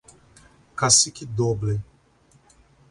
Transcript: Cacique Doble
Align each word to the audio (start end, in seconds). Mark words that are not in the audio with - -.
Cacique 0.75 1.29
Doble 1.35 1.79